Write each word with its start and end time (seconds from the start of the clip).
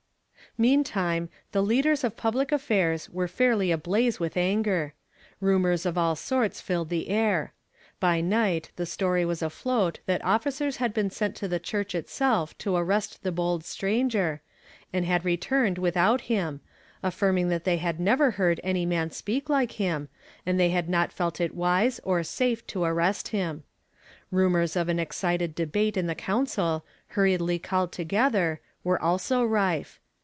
Meantime, 0.57 1.29
the 1.53 1.63
leaders 1.63 2.03
of 2.03 2.17
public 2.17 2.51
affairs 2.51 3.09
were 3.09 3.25
fairly 3.29 3.71
ablaze 3.71 4.19
with 4.19 4.35
anger. 4.35 4.93
Rumors 5.39 5.85
of 5.85 5.97
all 5.97 6.13
sorts 6.17 6.59
filled 6.59 6.89
the 6.89 7.07
air. 7.07 7.53
By 8.01 8.19
night 8.19 8.69
the 8.75 8.85
story 8.85 9.23
was 9.23 9.41
afloat 9.41 9.99
that 10.07 10.21
officers 10.25 10.75
had 10.75 10.93
been 10.93 11.09
sent 11.09 11.37
to 11.37 11.47
the 11.47 11.57
church 11.57 11.95
itself 11.95 12.55
to 12.57 12.75
ar 12.75 12.83
rest 12.83 13.23
the 13.23 13.31
bold 13.31 13.63
stranger, 13.63 14.41
and 14.91 15.05
had 15.05 15.23
returned 15.23 15.77
without 15.77 16.19
him, 16.19 16.59
affirming 17.01 17.47
that 17.47 17.63
they 17.63 17.77
had 17.77 17.97
never 17.97 18.31
heard 18.31 18.59
any 18.61 18.85
man 18.85 19.09
speak 19.09 19.47
like 19.47 19.71
him, 19.79 20.09
and 20.45 20.59
they 20.59 20.69
had 20.71 20.89
not 20.89 21.13
felt 21.13 21.39
it 21.39 21.55
wise 21.55 22.01
or 22.03 22.23
safe 22.23 22.67
to 22.67 22.83
arrest 22.83 23.29
him. 23.29 23.63
Rumors 24.31 24.75
of 24.75 24.89
an 24.89 24.99
excited 24.99 25.55
debate 25.55 25.95
in 25.95 26.07
the 26.07 26.13
council, 26.13 26.83
hurriedly 27.07 27.57
called 27.57 27.93
together, 27.93 28.59
were 28.83 29.01
also 29.01 29.45
rife. 29.45 29.99